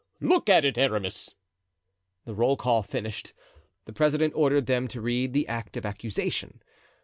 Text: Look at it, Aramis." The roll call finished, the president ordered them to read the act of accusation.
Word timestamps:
Look 0.19 0.49
at 0.49 0.65
it, 0.65 0.79
Aramis." 0.79 1.35
The 2.25 2.33
roll 2.33 2.57
call 2.57 2.81
finished, 2.81 3.33
the 3.85 3.93
president 3.93 4.33
ordered 4.35 4.65
them 4.65 4.87
to 4.87 4.99
read 4.99 5.31
the 5.31 5.47
act 5.47 5.77
of 5.77 5.85
accusation. 5.85 6.63